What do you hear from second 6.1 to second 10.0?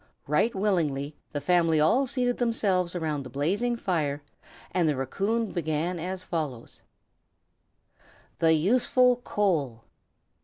follows: THE USEFUL COAL.